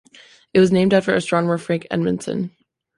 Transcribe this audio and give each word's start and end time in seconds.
It 0.51 0.59
was 0.59 0.71
named 0.71 0.95
after 0.95 1.13
astronomer 1.13 1.59
Frank 1.59 1.85
Edmondson. 1.91 2.49